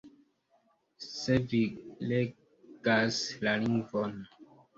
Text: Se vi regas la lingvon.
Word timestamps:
Se 1.17 1.37
vi 1.51 1.59
regas 2.13 3.21
la 3.45 3.55
lingvon. 3.61 4.19